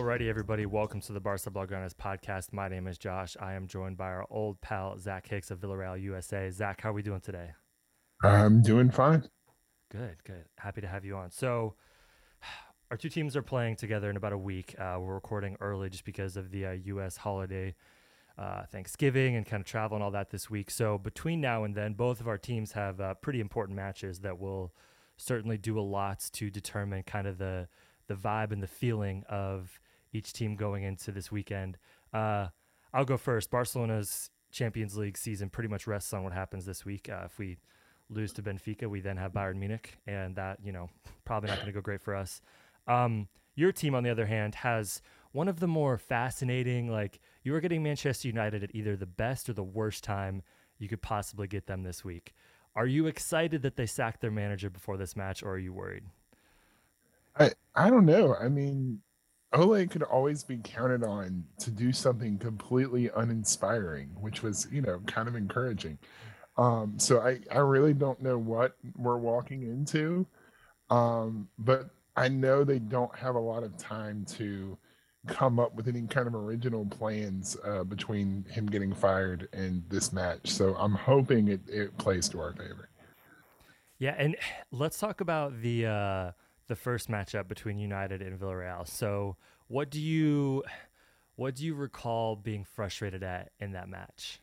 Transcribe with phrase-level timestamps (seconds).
[0.00, 2.54] Alrighty, everybody, welcome to the Barca Blaugranes podcast.
[2.54, 3.36] My name is Josh.
[3.38, 6.50] I am joined by our old pal Zach Hicks of Villarreal USA.
[6.50, 7.50] Zach, how are we doing today?
[8.22, 9.28] I'm doing fine.
[9.90, 10.46] Good, good.
[10.56, 11.30] Happy to have you on.
[11.30, 11.74] So,
[12.90, 14.74] our two teams are playing together in about a week.
[14.78, 17.18] Uh, we're recording early just because of the uh, U.S.
[17.18, 17.74] holiday,
[18.38, 20.70] uh, Thanksgiving, and kind of travel and all that this week.
[20.70, 24.38] So, between now and then, both of our teams have uh, pretty important matches that
[24.38, 24.72] will
[25.18, 27.68] certainly do a lot to determine kind of the
[28.06, 29.78] the vibe and the feeling of
[30.12, 31.78] each team going into this weekend.
[32.12, 32.48] Uh,
[32.92, 33.50] I'll go first.
[33.50, 37.08] Barcelona's Champions League season pretty much rests on what happens this week.
[37.08, 37.58] Uh, if we
[38.08, 40.88] lose to Benfica, we then have Bayern Munich, and that you know
[41.24, 42.40] probably not going to go great for us.
[42.86, 46.90] Um, your team, on the other hand, has one of the more fascinating.
[46.90, 50.42] Like you are getting Manchester United at either the best or the worst time
[50.78, 52.34] you could possibly get them this week.
[52.74, 56.04] Are you excited that they sacked their manager before this match, or are you worried?
[57.38, 58.34] I I don't know.
[58.34, 59.02] I mean,
[59.52, 65.00] Ole could always be counted on to do something completely uninspiring, which was, you know,
[65.06, 65.98] kind of encouraging.
[66.56, 70.26] Um, so I, I really don't know what we're walking into.
[70.90, 74.76] Um, but I know they don't have a lot of time to
[75.26, 80.12] come up with any kind of original plans uh, between him getting fired and this
[80.12, 80.48] match.
[80.50, 82.88] So I'm hoping it, it plays to our favor.
[83.98, 84.36] Yeah, and
[84.72, 86.30] let's talk about the uh,
[86.70, 88.86] the first matchup between United and Villarreal.
[88.88, 89.36] So,
[89.66, 90.62] what do you
[91.34, 94.40] what do you recall being frustrated at in that match?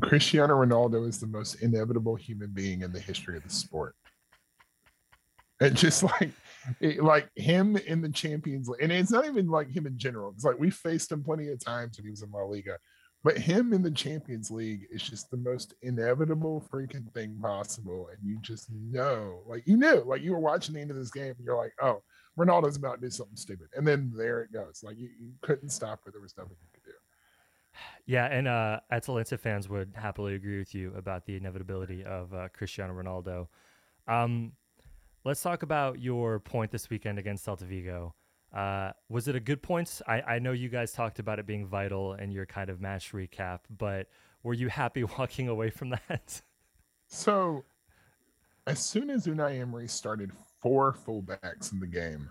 [0.00, 3.96] Cristiano Ronaldo is the most inevitable human being in the history of the sport.
[5.60, 6.30] And just like
[6.80, 10.32] it, like him in the Champions League, and it's not even like him in general.
[10.34, 12.76] It's like we faced him plenty of times when he was in La Liga.
[13.26, 18.08] But him in the Champions League is just the most inevitable freaking thing possible.
[18.08, 21.10] And you just know, like you knew, like you were watching the end of this
[21.10, 22.04] game, and you're like, oh,
[22.38, 23.66] Ronaldo's about to do something stupid.
[23.74, 24.82] And then there it goes.
[24.84, 26.12] Like you, you couldn't stop it.
[26.12, 26.92] There was nothing you could do.
[28.06, 32.46] Yeah, and uh, Atalanta fans would happily agree with you about the inevitability of uh,
[32.56, 33.48] Cristiano Ronaldo.
[34.06, 34.52] Um,
[35.24, 38.14] let's talk about your point this weekend against Celta Vigo.
[38.54, 40.00] Uh, was it a good point?
[40.06, 43.12] I, I know you guys talked about it being vital in your kind of match
[43.12, 44.08] recap, but
[44.42, 46.40] were you happy walking away from that?
[47.08, 47.64] So,
[48.66, 52.28] as soon as Unai Emery started four fullbacks in the game,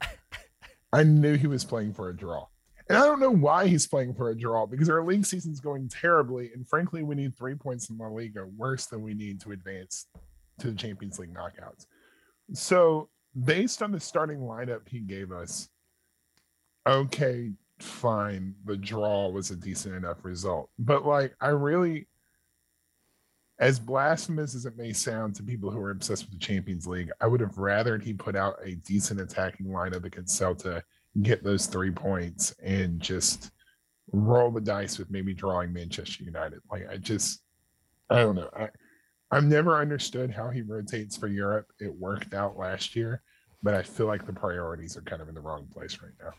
[0.94, 2.48] I knew he was playing for a draw.
[2.88, 5.90] And I don't know why he's playing for a draw because our league season's going
[5.90, 6.52] terribly.
[6.54, 10.06] And frankly, we need three points in La Liga, worse than we need to advance
[10.60, 11.88] to the Champions League knockouts.
[12.54, 13.10] So,
[13.44, 15.70] based on the starting lineup he gave us,
[16.88, 20.70] okay, fine, the draw was a decent enough result.
[20.80, 22.08] But like, I really,
[23.60, 27.12] as blasphemous as it may sound to people who are obsessed with the Champions League,
[27.22, 30.84] I would have rathered he put out a decent attacking lineup against Celta, to
[31.22, 33.52] get those three points, and just
[34.12, 36.60] roll the dice with maybe drawing Manchester United.
[36.70, 37.42] Like, I just,
[38.10, 38.50] I don't know.
[38.56, 38.70] I,
[39.32, 41.68] I've never understood how he rotates for Europe.
[41.80, 43.22] It worked out last year,
[43.64, 46.32] but I feel like the priorities are kind of in the wrong place right now.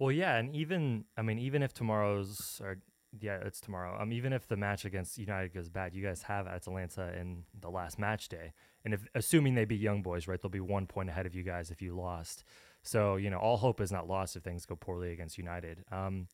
[0.00, 2.78] Well, yeah, and even I mean, even if tomorrow's or
[3.20, 4.00] yeah, it's tomorrow.
[4.00, 7.68] Um, even if the match against United goes bad, you guys have Atalanta in the
[7.68, 8.54] last match day,
[8.84, 11.42] and if assuming they beat Young Boys, right, they'll be one point ahead of you
[11.42, 12.44] guys if you lost.
[12.82, 15.84] So you know, all hope is not lost if things go poorly against United.
[15.92, 16.28] Um,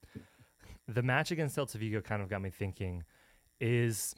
[0.87, 3.03] the match against Celta Vigo kind of got me thinking:
[3.61, 4.15] is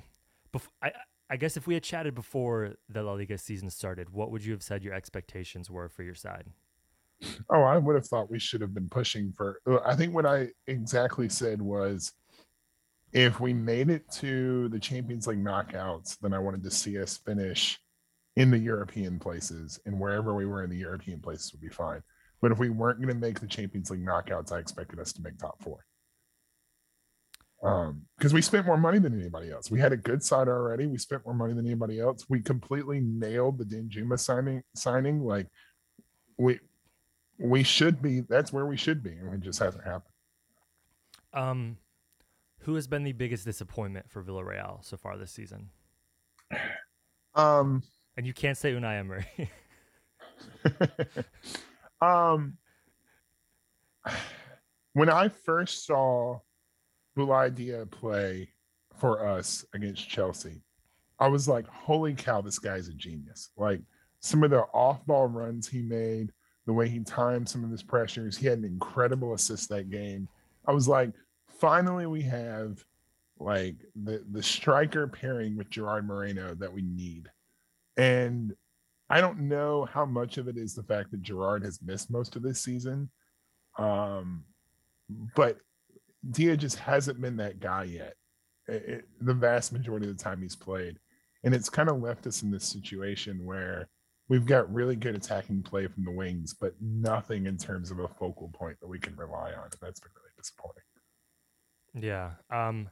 [0.54, 0.92] bef- I
[1.30, 4.52] I guess if we had chatted before the La Liga season started, what would you
[4.52, 6.48] have said your expectations were for your side?
[7.50, 9.60] Oh, I would have thought we should have been pushing for.
[9.66, 12.12] Uh, I think what I exactly said was
[13.12, 17.16] if we made it to the Champions League knockouts, then I wanted to see us
[17.16, 17.78] finish
[18.36, 22.02] in the European places and wherever we were in the European places would be fine.
[22.40, 25.22] But if we weren't going to make the Champions League knockouts, I expected us to
[25.22, 25.84] make top four.
[27.60, 29.68] Um, because we spent more money than anybody else.
[29.68, 30.86] We had a good side already.
[30.86, 32.24] We spent more money than anybody else.
[32.28, 35.24] We completely nailed the Danjuma signing signing.
[35.24, 35.48] Like
[36.36, 36.60] we
[37.38, 40.14] we should be that's where we should be, and it just hasn't happened.
[41.32, 41.78] Um
[42.60, 45.70] who has been the biggest disappointment for Villarreal so far this season?
[47.34, 47.82] Um,
[48.16, 49.50] and you can't say Unai Emery.
[52.00, 52.58] um,
[54.92, 56.40] when I first saw
[57.16, 58.50] Dia play
[58.98, 60.62] for us against Chelsea,
[61.20, 63.80] I was like, "Holy cow, this guy's a genius!" Like
[64.20, 66.32] some of the off-ball runs he made,
[66.68, 70.28] the way he timed some of his pressures, he had an incredible assist that game.
[70.66, 71.10] I was like,
[71.58, 72.84] finally we have
[73.40, 77.30] like the the striker pairing with Gerard Moreno that we need.
[77.96, 78.54] And
[79.08, 82.36] I don't know how much of it is the fact that Gerard has missed most
[82.36, 83.08] of this season.
[83.78, 84.44] Um,
[85.34, 85.56] but
[86.30, 88.14] Dia just hasn't been that guy yet.
[88.66, 90.98] It, it, the vast majority of the time he's played.
[91.44, 93.88] And it's kind of left us in this situation where
[94.28, 98.08] we've got really good attacking play from the wings, but nothing in terms of a
[98.08, 99.64] focal point that we can rely on.
[99.64, 100.82] And that's been really disappointing.
[101.94, 102.32] Yeah.
[102.50, 102.90] Um,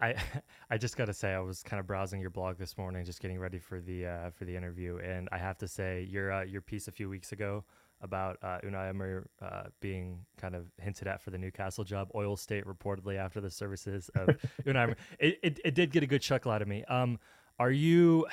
[0.00, 0.14] I
[0.70, 3.20] I just got to say I was kind of browsing your blog this morning, just
[3.20, 6.44] getting ready for the uh, for the interview, and I have to say your uh,
[6.44, 7.64] your piece a few weeks ago
[8.02, 12.10] about uh, Unai Emery uh, being kind of hinted at for the Newcastle job.
[12.14, 14.28] Oil State reportedly after the services of
[14.66, 16.84] Unai Emery, it, it, it did get a good chuckle out of me.
[16.84, 17.18] Um,
[17.58, 18.26] are you,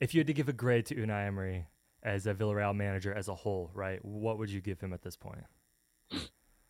[0.00, 1.66] if you had to give a grade to Unai Emery
[2.02, 4.02] as a Villarreal manager as a whole, right?
[4.04, 5.44] What would you give him at this point?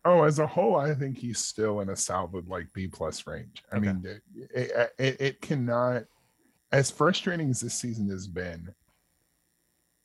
[0.03, 3.63] Oh, as a whole, I think he's still in a solid like B plus range.
[3.71, 3.85] I okay.
[3.85, 4.21] mean,
[4.53, 6.03] it, it, it, cannot,
[6.71, 8.73] as frustrating as this season has been.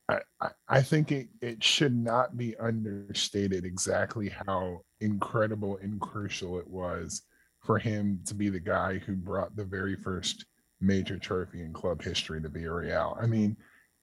[0.08, 6.58] I, I, I think it, it should not be understated exactly how incredible and crucial
[6.58, 7.22] it was
[7.60, 10.44] for him to be the guy who brought the very first
[10.80, 13.20] major trophy in club history to Villarreal.
[13.22, 13.56] I mean,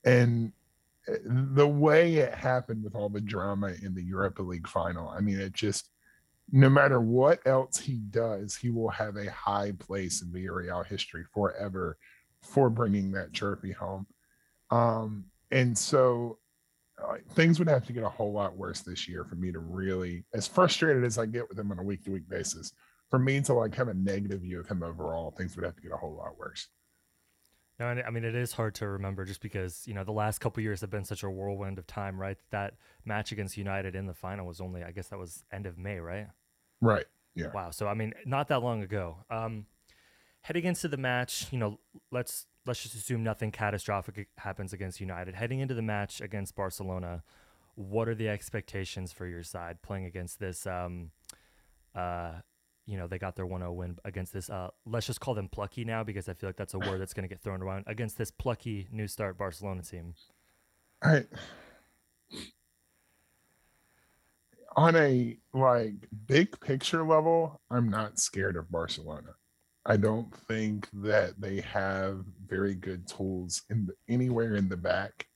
[0.05, 0.51] and
[1.25, 5.39] the way it happened with all the drama in the Europa League final, I mean,
[5.39, 5.89] it just
[6.51, 11.23] no matter what else he does, he will have a high place in Villarreal history
[11.33, 11.97] forever
[12.41, 14.05] for bringing that trophy home.
[14.69, 16.39] Um, and so
[17.01, 19.59] uh, things would have to get a whole lot worse this year for me to
[19.59, 22.73] really, as frustrated as I get with him on a week to week basis,
[23.13, 25.83] for me to like have a negative view of him overall, things would have to
[25.83, 26.69] get a whole lot worse.
[27.79, 30.63] No, I mean it is hard to remember just because you know the last couple
[30.63, 32.39] years have been such a whirlwind of time, right?
[32.49, 32.73] That
[33.05, 35.99] match against United in the final was only, I guess, that was end of May,
[35.99, 36.25] right?
[36.81, 37.05] Right.
[37.35, 37.51] Yeah.
[37.53, 37.69] Wow.
[37.69, 39.17] So I mean, not that long ago.
[39.29, 39.67] Um,
[40.41, 41.77] heading into the match, you know,
[42.09, 45.35] let's let's just assume nothing catastrophic happens against United.
[45.35, 47.21] Heading into the match against Barcelona,
[47.75, 50.65] what are the expectations for your side playing against this?
[50.65, 51.11] Um,
[51.93, 52.37] uh,
[52.85, 54.49] you know, they got their 1-0 win against this.
[54.49, 57.13] Uh, let's just call them plucky now because I feel like that's a word that's
[57.13, 60.15] going to get thrown around against this plucky new start Barcelona team.
[61.01, 61.25] I
[64.75, 65.93] on a like
[66.25, 69.35] big picture level, I'm not scared of Barcelona.
[69.85, 75.27] I don't think that they have very good tools in the, anywhere in the back.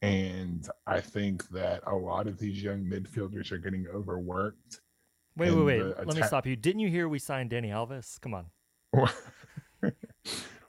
[0.00, 4.80] And I think that a lot of these young midfielders are getting overworked
[5.36, 5.82] Wait, wait, wait.
[6.06, 6.56] Let me stop you.
[6.56, 8.20] Didn't you hear we signed Dani Alves?
[8.20, 8.46] Come on.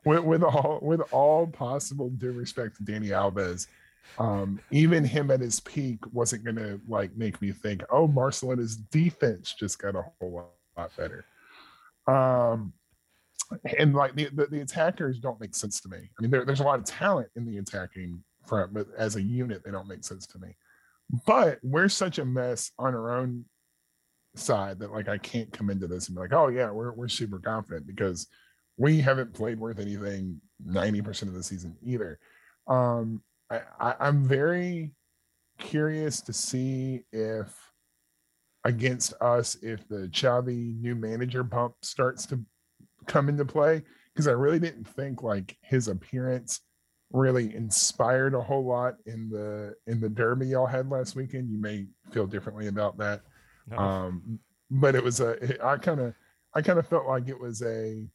[0.05, 3.67] with, with all with all possible due respect to Dani Alves,
[4.17, 9.53] um, even him at his peak wasn't gonna like make me think, oh, Barcelona's defense
[9.53, 11.25] just got a whole lot better.
[12.07, 12.73] Um,
[13.77, 15.97] and like the, the, the attackers don't make sense to me.
[15.97, 19.21] I mean, there, there's a lot of talent in the attacking front, but as a
[19.21, 20.55] unit, they don't make sense to me.
[21.27, 23.45] But we're such a mess on our own
[24.35, 27.07] side that like I can't come into this and be like, oh yeah, we're we're
[27.07, 28.27] super confident because
[28.77, 32.19] we haven't played worth anything 90% of the season either.
[32.67, 34.91] Um I, I I'm very
[35.59, 37.55] curious to see if
[38.63, 42.39] against us if the Xavi new manager bump starts to
[43.05, 46.61] come into play because I really didn't think like his appearance
[47.11, 51.49] really inspired a whole lot in the in the derby y'all had last weekend.
[51.49, 53.21] You may feel differently about that.
[53.69, 53.77] No.
[53.77, 56.13] Um, but it was a I kind of
[56.53, 58.07] I kind of felt like it was a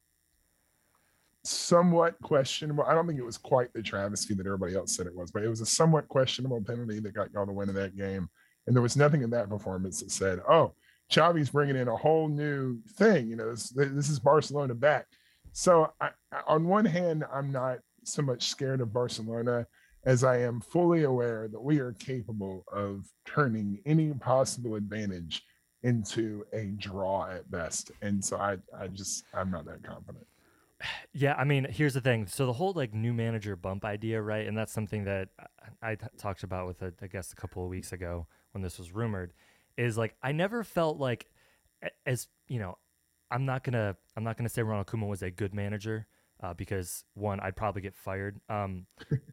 [1.43, 2.85] somewhat questionable.
[2.85, 5.43] I don't think it was quite the travesty that everybody else said it was, but
[5.43, 8.29] it was a somewhat questionable penalty that got y'all the win of that game.
[8.67, 10.75] And there was nothing in that performance that said, "Oh,
[11.13, 15.07] Xavi's bringing in a whole new thing." You know, this, this is Barcelona back.
[15.53, 16.11] So, I,
[16.47, 19.67] on one hand, I'm not so much scared of Barcelona
[20.05, 25.43] as I am fully aware that we are capable of turning any possible advantage
[25.83, 27.91] into a draw at best.
[28.03, 30.27] And so I, I just, I'm not that confident.
[31.13, 32.27] Yeah, I mean, here's the thing.
[32.27, 34.47] So the whole like new manager bump idea, right?
[34.47, 35.29] And that's something that
[35.83, 38.93] I, talked about with a, I guess a couple of weeks ago when this was
[38.93, 39.33] rumored,
[39.77, 41.27] is like I never felt like
[42.07, 42.79] as you know,
[43.31, 46.07] I'm not gonna I'm not gonna say Ronald Koeman was a good manager
[46.43, 48.41] uh, because one, I'd probably get fired.
[48.49, 48.87] Um,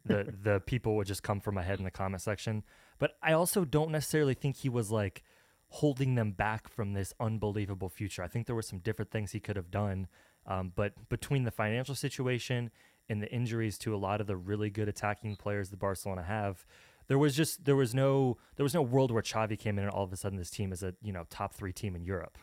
[0.04, 2.64] the the people would just come from my head in the comment section.
[2.98, 5.22] But I also don't necessarily think he was like
[5.70, 8.22] holding them back from this unbelievable future.
[8.22, 10.08] I think there were some different things he could have done.
[10.46, 12.70] Um, but between the financial situation
[13.08, 16.64] and the injuries to a lot of the really good attacking players that Barcelona have,
[17.06, 19.92] there was just there was no there was no world where Xavi came in and
[19.92, 22.38] all of a sudden this team is a you know top three team in Europe.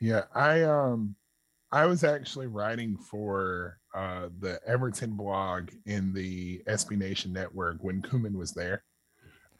[0.00, 1.16] Yeah, I um
[1.72, 8.02] I was actually writing for uh, the Everton blog in the SB Nation network when
[8.02, 8.84] Koeman was there.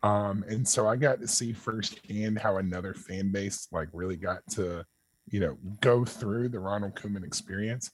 [0.03, 4.41] Um, and so I got to see firsthand how another fan base like really got
[4.53, 4.85] to,
[5.29, 7.91] you know, go through the Ronald Koeman experience.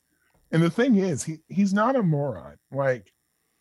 [0.53, 2.57] And the thing is, he he's not a moron.
[2.71, 3.11] Like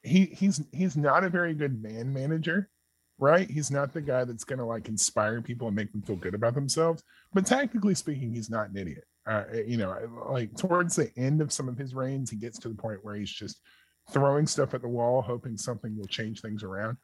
[0.03, 2.69] he he's he's not a very good man manager,
[3.17, 3.49] right?
[3.49, 6.53] He's not the guy that's gonna like inspire people and make them feel good about
[6.53, 7.03] themselves.
[7.33, 9.97] But technically speaking, he's not an idiot uh, eh, you know,
[10.29, 13.15] like towards the end of some of his reigns, he gets to the point where
[13.15, 13.59] he's just
[14.11, 16.97] throwing stuff at the wall, hoping something will change things around.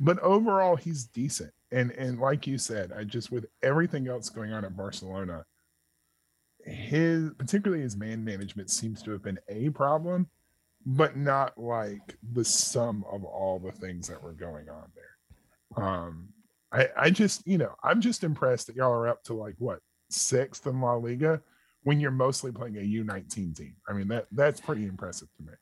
[0.00, 1.52] But overall, he's decent.
[1.70, 5.44] And and like you said, I just with everything else going on at Barcelona,
[6.64, 10.28] his particularly his man management seems to have been a problem,
[10.86, 15.84] but not like the sum of all the things that were going on there.
[15.84, 16.28] Um,
[16.72, 19.80] I I just you know I'm just impressed that y'all are up to like what
[20.10, 21.40] sixth in La Liga
[21.88, 23.74] when you're mostly playing a U19 team.
[23.88, 25.52] I mean, that that's pretty impressive to me.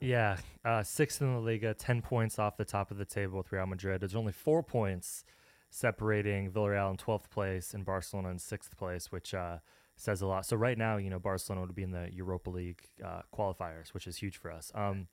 [0.00, 3.52] Yeah, uh, sixth in the Liga, 10 points off the top of the table with
[3.52, 4.00] Real Madrid.
[4.00, 5.22] There's only four points
[5.70, 9.58] separating Villarreal in 12th place and Barcelona in sixth place, which uh,
[9.94, 10.46] says a lot.
[10.46, 14.08] So right now, you know, Barcelona would be in the Europa League uh, qualifiers, which
[14.08, 14.72] is huge for us.
[14.74, 15.06] Um,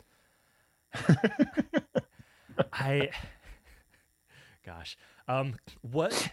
[2.73, 3.11] I,
[4.65, 6.31] gosh, um, what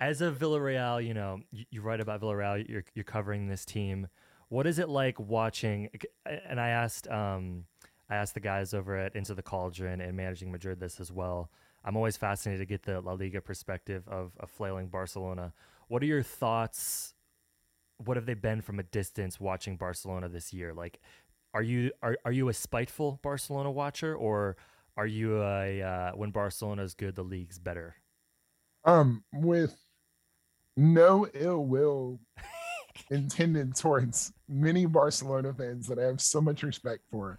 [0.00, 2.66] as a Villarreal, you know, you, you, write about Villarreal.
[2.68, 4.08] You're you're covering this team.
[4.48, 5.90] What is it like watching?
[6.26, 7.66] And I asked, um,
[8.08, 11.50] I asked the guys over at Into the Calderon and Managing Madrid this as well.
[11.84, 15.52] I'm always fascinated to get the La Liga perspective of, of flailing Barcelona.
[15.88, 17.14] What are your thoughts?
[17.98, 20.74] What have they been from a distance watching Barcelona this year?
[20.74, 21.00] Like,
[21.52, 24.56] are you are are you a spiteful Barcelona watcher, or
[24.96, 26.32] are you a uh, when
[26.78, 27.96] is good, the league's better?
[28.84, 29.76] Um, with
[30.80, 32.18] no ill will
[33.10, 37.38] intended towards many Barcelona fans that I have so much respect for.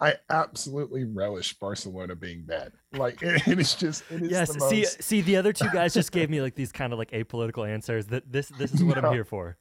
[0.00, 2.72] I absolutely relish Barcelona being bad.
[2.92, 4.52] Like it, it is just it is yes.
[4.68, 5.02] see, most...
[5.02, 8.06] see, the other two guys just gave me like these kind of like apolitical answers.
[8.06, 9.08] That this this is what no.
[9.08, 9.56] I'm here for.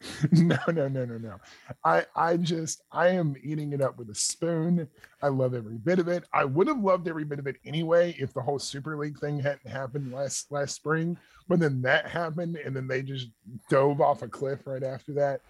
[0.32, 1.36] no, no, no, no, no.
[1.84, 4.88] I I just I am eating it up with a spoon.
[5.22, 6.24] I love every bit of it.
[6.32, 9.40] I would have loved every bit of it anyway if the whole Super League thing
[9.40, 11.16] hadn't happened last last spring.
[11.48, 13.28] But then that happened, and then they just
[13.70, 15.40] dove off a cliff right after that.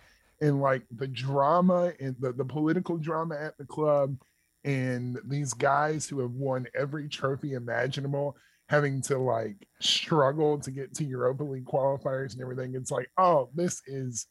[0.41, 4.17] And like the drama and the, the political drama at the club,
[4.65, 8.37] and these guys who have won every trophy imaginable
[8.69, 12.75] having to like struggle to get to Europa League qualifiers and everything.
[12.75, 14.26] It's like, oh, this is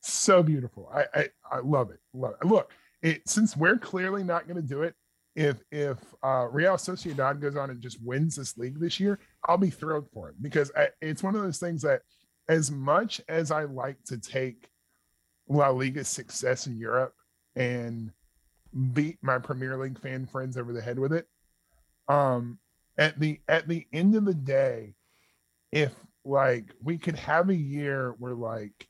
[0.00, 0.90] so beautiful.
[0.94, 2.00] I I, I love it.
[2.12, 2.46] Love it.
[2.46, 4.94] Look, it since we're clearly not going to do it.
[5.36, 9.56] If if uh, Real Sociedad goes on and just wins this league this year, I'll
[9.56, 12.02] be thrilled for it because I, it's one of those things that,
[12.48, 14.68] as much as I like to take
[15.48, 17.14] La Liga's success in Europe
[17.54, 18.10] and
[18.92, 21.26] beat my Premier League fan friends over the head with it,
[22.08, 22.58] um,
[22.98, 24.94] at the at the end of the day,
[25.70, 28.88] if like we could have a year where like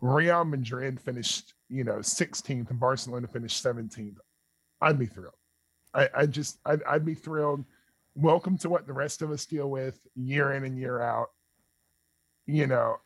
[0.00, 4.16] Real Madrid finished, you know, 16th and Barcelona finished 17th,
[4.80, 5.34] I'd be thrilled.
[5.94, 7.64] I, I just, I'd, I'd be thrilled
[8.14, 11.28] welcome to what the rest of us deal with year in and year out.
[12.46, 12.96] You know,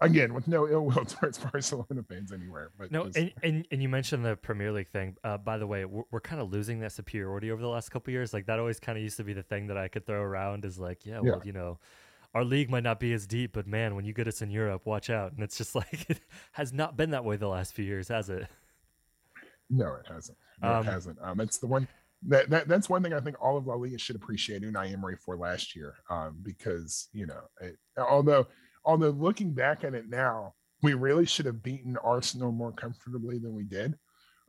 [0.00, 2.70] again with no ill will towards Barcelona fans anywhere.
[2.78, 5.16] But no, just, and, and and you mentioned the Premier League thing.
[5.22, 8.10] Uh, by the way, we're, we're kind of losing that superiority over the last couple
[8.12, 8.32] years.
[8.32, 10.64] Like that always kind of used to be the thing that I could throw around
[10.64, 11.42] is like, yeah, well, Yeah.
[11.44, 11.78] you know,
[12.34, 14.82] our league might not be as deep, but man, when you get us in Europe,
[14.84, 15.32] watch out.
[15.32, 16.20] And it's just like it
[16.52, 18.46] has not been that way the last few years, has it?
[19.68, 20.38] no, it hasn't.
[20.62, 21.18] No, Um, it hasn't.
[21.22, 21.88] Um, it's the one
[22.28, 25.16] that, that that's one thing I think all of La Liga should appreciate Unai Emery
[25.16, 25.94] for last year.
[26.10, 28.46] Um, because you know, it, although
[28.84, 33.54] although looking back at it now, we really should have beaten Arsenal more comfortably than
[33.54, 33.96] we did.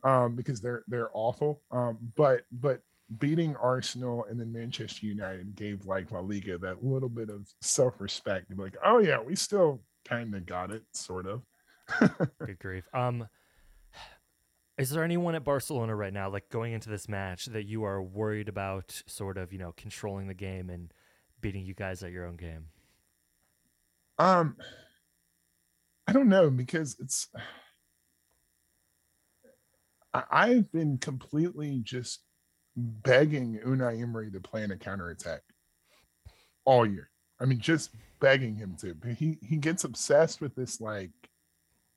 [0.04, 1.62] Um, because they're they're awful.
[1.70, 2.80] Um, but but
[3.18, 8.48] beating Arsenal and then Manchester United gave like La Liga that little bit of self-respect
[8.50, 11.42] to be like, oh yeah, we still kind of got it, sort of.
[12.38, 12.84] Good grief.
[12.94, 13.26] Um,
[14.78, 18.02] is there anyone at Barcelona right now, like going into this match, that you are
[18.02, 20.92] worried about, sort of, you know, controlling the game and
[21.40, 22.66] beating you guys at your own game?
[24.18, 24.56] Um,
[26.06, 27.28] I don't know because it's.
[30.14, 32.20] I've been completely just
[32.76, 35.42] begging Unai Emery to plan a counterattack
[36.64, 37.10] all year.
[37.40, 38.94] I mean, just begging him to.
[39.16, 41.10] He he gets obsessed with this like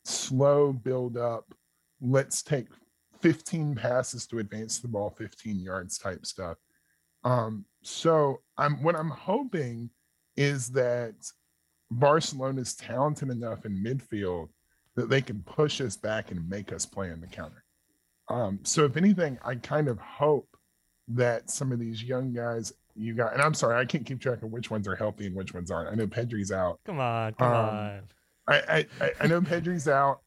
[0.04, 1.54] slow build up.
[2.02, 2.68] Let's take
[3.22, 6.58] 15 passes to advance the ball 15 yards type stuff.
[7.24, 9.90] Um, so I'm what I'm hoping
[10.36, 11.16] is that
[11.92, 14.50] Barcelona is talented enough in midfield
[14.96, 17.64] that they can push us back and make us play in the counter.
[18.30, 20.48] Um, so if anything, I kind of hope
[21.10, 24.42] that some of these young guys you got, and I'm sorry, I can't keep track
[24.42, 25.90] of which ones are healthy and which ones aren't.
[25.92, 26.80] I know Pedri's out.
[26.86, 28.02] Come on, come Um, on.
[28.48, 30.22] I I, I- I know Pedri's out.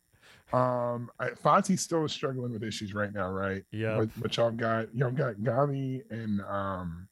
[0.53, 3.63] Um, I, Fati's still struggling with issues right now, right?
[3.71, 3.99] Yeah.
[3.99, 7.09] But, but y'all got y'all got Gavi and um,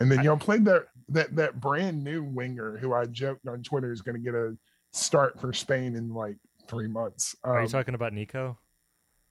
[0.00, 3.92] and then y'all played that that that brand new winger who I joked on Twitter
[3.92, 4.56] is going to get a
[4.92, 6.36] start for Spain in like
[6.66, 7.36] three months.
[7.44, 8.58] Um, Are you talking about Nico?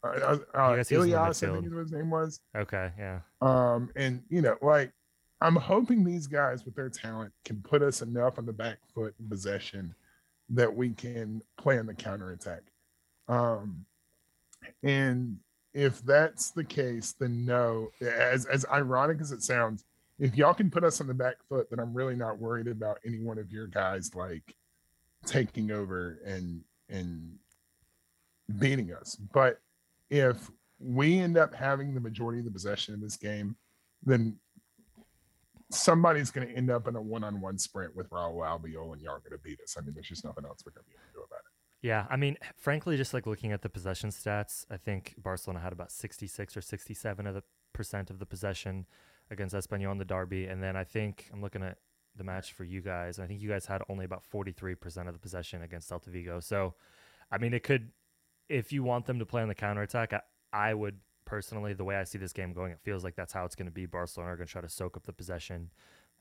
[0.04, 2.40] Uh, uh, guys, he was in the Ilias, I think is what his name was.
[2.56, 3.20] Okay, yeah.
[3.42, 4.92] Um, and you know, like
[5.42, 9.14] I'm hoping these guys with their talent can put us enough on the back foot
[9.20, 9.96] in possession
[10.50, 12.62] that we can play on the counterattack.
[13.28, 13.86] Um,
[14.84, 15.38] and
[15.74, 19.86] if that's the case, then no, as as ironic as it sounds,
[20.20, 23.00] if y'all can put us on the back foot, then I'm really not worried about
[23.06, 24.56] any one of your guys like
[25.26, 27.38] taking over and and
[28.60, 29.16] beating us.
[29.16, 29.60] But
[30.12, 33.56] if we end up having the majority of the possession in this game,
[34.04, 34.38] then
[35.72, 39.20] somebody's going to end up in a one-on-one sprint with Raul Albiol, and y'all are
[39.20, 39.76] going to beat us.
[39.78, 41.88] I mean, there's just nothing else we're going to be able to do about it.
[41.88, 45.74] Yeah, I mean, frankly, just like looking at the possession stats, I think Barcelona had
[45.74, 47.44] about 66 or 67 of the
[47.74, 48.86] percent of the possession
[49.32, 51.78] against Espanyol in the derby, and then I think I'm looking at
[52.16, 53.18] the match for you guys.
[53.18, 56.40] I think you guys had only about 43% of the possession against Celta Vigo.
[56.42, 56.76] So,
[57.32, 57.92] I mean, it could,
[58.52, 60.22] if you want them to play on the counterattack, I,
[60.54, 63.46] I would personally, the way I see this game going, it feels like that's how
[63.46, 63.86] it's going to be.
[63.86, 65.70] Barcelona are going to try to soak up the possession.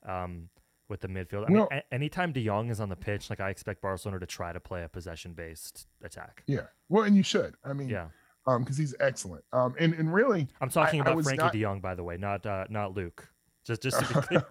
[0.07, 0.49] Um,
[0.89, 3.49] with the midfield, I mean, a- anytime De Jong is on the pitch, like I
[3.49, 6.43] expect Barcelona to try to play a possession-based attack.
[6.47, 6.65] Yeah.
[6.89, 7.55] Well, and you should.
[7.63, 8.07] I mean, Yeah,
[8.45, 9.45] um, because he's excellent.
[9.53, 12.03] Um, and and really, I'm talking I about was Frenkie not- De Jong, by the
[12.03, 13.19] way, not uh, not Luuk.
[13.65, 14.43] Just just to be clear.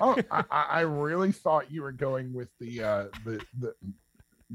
[0.00, 3.74] oh, I, I I really thought you were going with the uh the the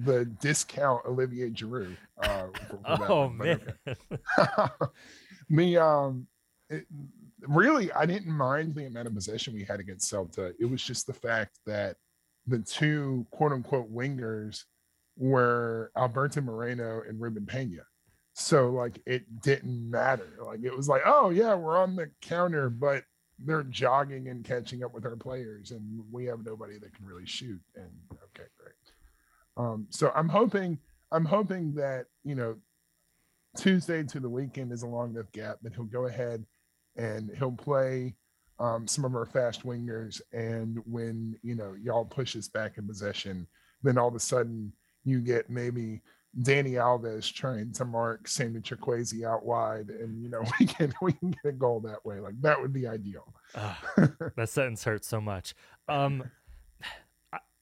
[0.04, 1.98] the discount Olivier Giroud.
[2.22, 4.72] Uh, for- for oh one, man, okay.
[5.50, 6.28] the um
[6.70, 6.86] it,
[7.48, 11.08] really i didn't mind the amount of possession we had against celta it was just
[11.08, 11.96] the fact that
[12.48, 14.64] the two quote unquote wingers
[15.18, 17.82] were alberto moreno and ruben pena
[18.34, 22.70] so like it didn't matter like it was like oh yeah we're on the counter
[22.70, 23.04] but
[23.46, 27.26] they're jogging and catching up with our players and we have nobody that can really
[27.26, 27.90] shoot and
[29.60, 30.80] um so i'm hoping
[31.12, 32.56] i'm hoping that you know
[33.58, 36.46] Tuesday to the weekend is a long enough gap that he'll go ahead
[36.96, 38.16] and he'll play
[38.60, 40.22] um, some of our fast wingers.
[40.34, 43.48] And when you know y'all push us back in possession,
[43.82, 46.02] then all of a sudden you get maybe
[46.42, 51.14] Dani Alves trying to mark Sammy Chukwueze out wide, and you know we can we
[51.14, 52.20] can get a goal that way.
[52.20, 53.34] Like that would be ideal.
[53.56, 55.56] Ugh, that sentence hurts so much.
[55.88, 56.30] Um,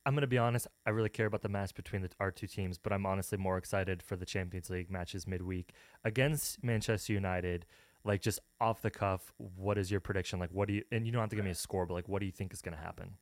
[0.08, 0.68] I'm gonna be honest.
[0.86, 3.58] I really care about the match between the, our two teams, but I'm honestly more
[3.58, 5.74] excited for the Champions League matches midweek
[6.06, 7.66] against Manchester United.
[8.06, 10.40] Like just off the cuff, what is your prediction?
[10.40, 10.84] Like, what do you?
[10.92, 12.54] And you don't have to give me a score, but like, what do you think
[12.54, 13.16] is gonna happen?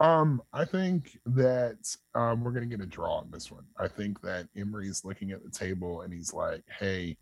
[0.00, 3.64] Um, I think that um, we're going to get a draw on this one.
[3.78, 7.16] I think that Emery's looking at the table and he's like, "Hey,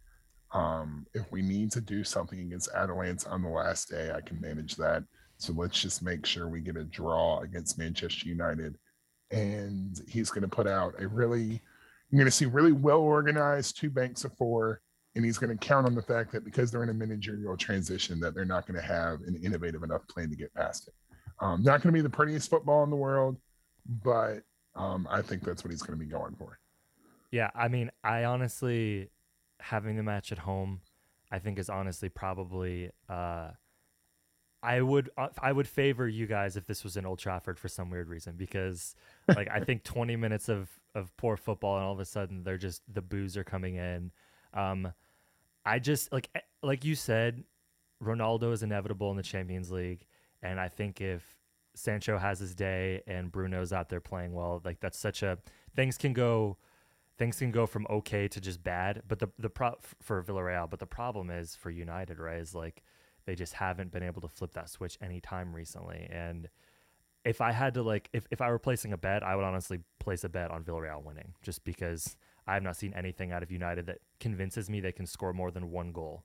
[0.52, 4.40] Um, if we need to do something against Atalanta on the last day, I can
[4.40, 5.04] manage that.
[5.40, 8.76] So let's just make sure we get a draw against Manchester United.
[9.30, 11.62] And he's going to put out a really,
[12.10, 14.82] you're going to see really well organized two banks of four.
[15.14, 18.20] And he's going to count on the fact that because they're in a managerial transition,
[18.20, 20.94] that they're not going to have an innovative enough plan to get past it.
[21.40, 23.38] Um, not going to be the prettiest football in the world,
[24.04, 24.42] but
[24.76, 26.58] um, I think that's what he's going to be going for.
[27.30, 29.08] Yeah, I mean, I honestly
[29.58, 30.80] having the match at home,
[31.32, 32.90] I think is honestly probably.
[33.08, 33.52] Uh,
[34.62, 37.68] I would uh, I would favor you guys if this was in Old Trafford for
[37.68, 38.94] some weird reason because
[39.28, 42.58] like I think 20 minutes of of poor football and all of a sudden they're
[42.58, 44.10] just the boos are coming in.
[44.52, 44.92] Um,
[45.64, 47.44] I just like eh, like you said,
[48.02, 50.06] Ronaldo is inevitable in the Champions League,
[50.42, 51.22] and I think if
[51.74, 55.38] Sancho has his day and Bruno's out there playing well, like that's such a
[55.74, 56.58] things can go
[57.18, 59.02] things can go from okay to just bad.
[59.08, 62.38] But the the pro for Villarreal, but the problem is for United, right?
[62.38, 62.82] Is like
[63.26, 66.08] they just haven't been able to flip that switch anytime recently.
[66.10, 66.48] And
[67.24, 69.80] if I had to like if, if I were placing a bet, I would honestly
[69.98, 73.50] place a bet on Villarreal winning just because I have not seen anything out of
[73.50, 76.24] United that convinces me they can score more than one goal.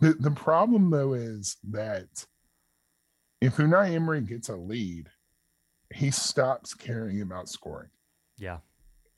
[0.00, 2.26] The the problem though is that
[3.40, 5.08] if Unai Emery gets a lead,
[5.92, 7.90] he stops caring about scoring.
[8.38, 8.58] Yeah.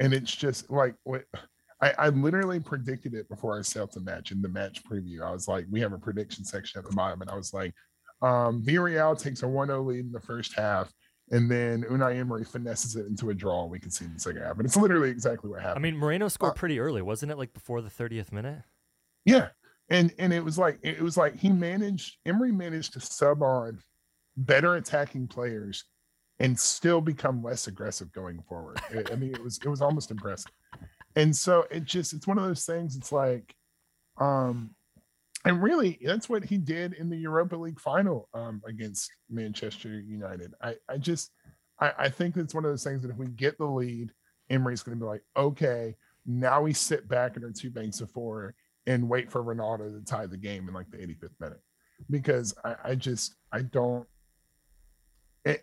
[0.01, 1.25] And it's just like what
[1.81, 5.23] I, I literally predicted it before I set up the match in the match preview.
[5.23, 7.75] I was like, we have a prediction section at the bottom, and I was like,
[8.23, 10.91] um, Villarreal takes a 1 0 lead in the first half,
[11.31, 14.21] and then Unai Emery finesses it into a draw, and we can see in the
[14.21, 14.57] second half.
[14.57, 15.85] And it's literally exactly what happened.
[15.85, 17.39] I mean, Moreno scored uh, pretty early, wasn't it?
[17.39, 18.63] Like before the 30th minute?
[19.27, 19.49] Yeah.
[19.89, 23.79] And and it was like it was like he managed Emery managed to sub on
[24.37, 25.85] better attacking players
[26.41, 28.81] and still become less aggressive going forward.
[29.13, 30.51] I mean, it was it was almost impressive
[31.17, 33.55] and so it just it's one of those things it's like
[34.21, 34.71] um
[35.45, 40.53] and really that's what he did in the europa league final um against manchester united.
[40.63, 41.33] I i just
[41.81, 44.13] i i think it's one of those things that if we get the lead
[44.51, 48.11] emery's going to be like okay now we sit back in our two banks of
[48.11, 48.55] four
[48.87, 51.61] and wait for ronaldo to tie the game in like the 85th minute.
[52.11, 54.07] Because i i just i don't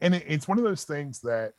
[0.01, 1.53] and it's one of those things that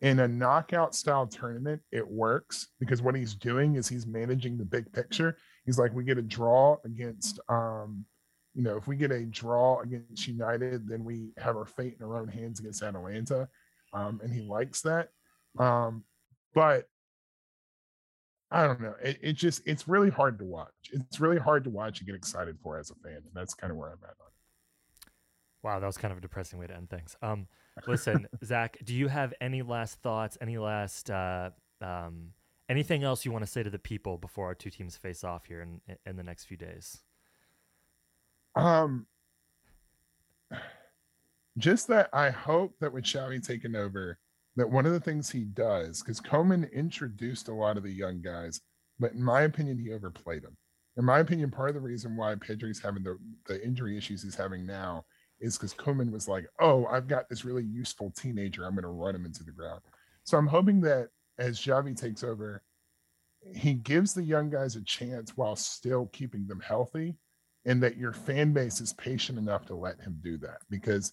[0.00, 4.64] in a knockout style tournament, it works because what he's doing is he's managing the
[4.64, 5.36] big picture.
[5.64, 8.04] He's like, we get a draw against, um,
[8.54, 12.04] you know, if we get a draw against United, then we have our fate in
[12.04, 13.48] our own hands against Atalanta.
[13.92, 15.08] Um, and he likes that.
[15.58, 16.04] Um,
[16.54, 16.86] but
[18.50, 18.94] I don't know.
[19.02, 20.72] It, it just, it's really hard to watch.
[20.92, 23.16] It's really hard to watch and get excited for as a fan.
[23.16, 25.10] And that's kind of where I'm at on it.
[25.62, 27.16] Wow, that was kind of a depressing way to end things.
[27.22, 27.48] Um,
[27.86, 30.38] Listen, Zach, do you have any last thoughts?
[30.40, 32.32] Any last uh, um,
[32.68, 35.44] anything else you want to say to the people before our two teams face off
[35.44, 37.02] here in in the next few days?
[38.54, 39.06] Um,
[41.58, 44.18] just that I hope that with Xavi taking over,
[44.56, 48.22] that one of the things he does, because Koeman introduced a lot of the young
[48.22, 48.60] guys,
[48.98, 50.56] but in my opinion, he overplayed them.
[50.96, 54.34] In my opinion, part of the reason why Pedri's having the, the injury issues he's
[54.34, 55.04] having now
[55.40, 58.64] is because Koeman was like, "Oh, I've got this really useful teenager.
[58.64, 59.82] I'm going to run him into the ground."
[60.24, 62.62] So I'm hoping that as Xavi takes over,
[63.54, 67.16] he gives the young guys a chance while still keeping them healthy,
[67.64, 71.12] and that your fan base is patient enough to let him do that because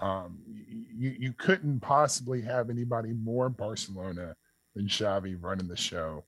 [0.00, 4.34] um, you you couldn't possibly have anybody more Barcelona
[4.74, 6.24] than Xavi running the show,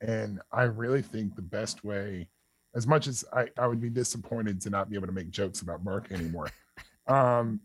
[0.00, 2.28] and I really think the best way.
[2.74, 5.60] As much as I, I would be disappointed to not be able to make jokes
[5.60, 6.48] about Mark anymore,
[7.06, 7.60] um,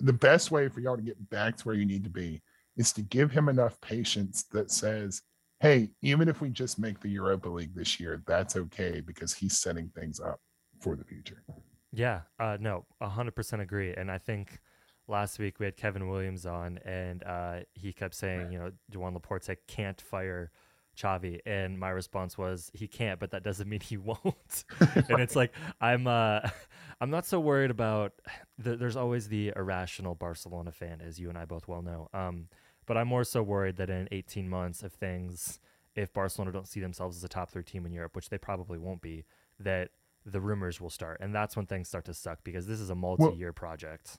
[0.00, 2.42] the best way for y'all to get back to where you need to be
[2.76, 5.22] is to give him enough patience that says,
[5.60, 9.58] hey, even if we just make the Europa League this year, that's okay because he's
[9.58, 10.40] setting things up
[10.80, 11.44] for the future.
[11.92, 13.94] Yeah, uh, no, 100% agree.
[13.94, 14.58] And I think
[15.06, 19.14] last week we had Kevin Williams on, and uh, he kept saying, you know, Joan
[19.14, 20.50] Laporta can't fire
[20.96, 24.64] Xavi, and my response was he can't, but that doesn't mean he won't.
[24.80, 26.40] and it's like I'm uh
[27.00, 28.12] I'm not so worried about.
[28.58, 32.08] The, there's always the irrational Barcelona fan, as you and I both well know.
[32.14, 32.46] Um,
[32.86, 35.58] but I'm more so worried that in 18 months, if things,
[35.96, 38.78] if Barcelona don't see themselves as a top three team in Europe, which they probably
[38.78, 39.24] won't be,
[39.58, 39.88] that
[40.24, 42.94] the rumors will start, and that's when things start to suck because this is a
[42.94, 44.18] multi-year well, project.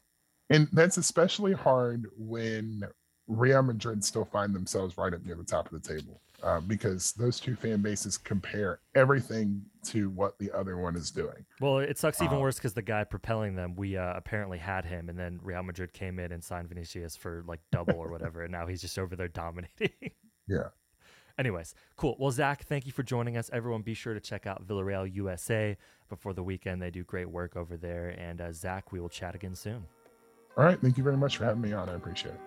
[0.50, 2.84] And that's especially hard when
[3.28, 7.13] Real Madrid still find themselves right up near the top of the table uh, because
[7.13, 11.45] those two fan bases compare everything to what the other one is doing.
[11.60, 14.86] Well, it sucks even um, worse because the guy propelling them, we uh, apparently had
[14.86, 18.43] him, and then Real Madrid came in and signed Vinicius for like double or whatever,
[18.43, 20.12] and now he's just over there dominating.
[20.45, 20.67] Yeah.
[21.39, 22.17] Anyways, cool.
[22.19, 23.49] Well, Zach, thank you for joining us.
[23.53, 25.77] Everyone, be sure to check out Villarreal USA
[26.10, 26.82] before the weekend.
[26.82, 28.10] They do great work over there.
[28.10, 29.86] And uh, Zach, we will chat again soon.
[30.58, 30.79] All right.
[30.79, 31.88] Thank you very much for having me on.
[31.88, 32.41] I appreciate it.